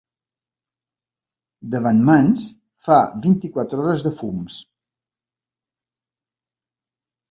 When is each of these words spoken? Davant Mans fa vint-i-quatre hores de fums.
Davant 1.75 2.01
Mans 2.09 2.47
fa 2.87 2.99
vint-i-quatre 3.29 3.85
hores 3.87 4.09
de 4.11 4.17
fums. 4.25 4.59